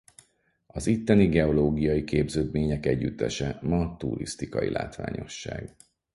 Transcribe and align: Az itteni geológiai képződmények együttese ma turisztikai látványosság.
Az 0.67 0.87
itteni 0.87 1.27
geológiai 1.27 2.03
képződmények 2.03 2.85
együttese 2.85 3.59
ma 3.61 3.97
turisztikai 3.97 4.69
látványosság. 4.69 5.75